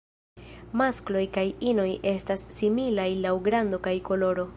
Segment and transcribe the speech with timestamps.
[0.79, 1.43] Maskloj kaj
[1.73, 4.47] inoj estas similaj laŭ grando kaj koloro.